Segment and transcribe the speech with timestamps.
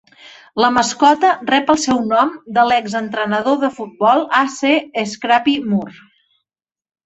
[0.63, 4.43] La mascota rep el seu nom de l'exentrenador de futbol A.
[4.57, 4.75] C.
[5.15, 6.05] "Scrappy" Moore.